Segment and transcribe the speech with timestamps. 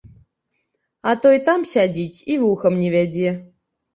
[1.09, 3.29] А той там сядзіць і вухам не вядзе.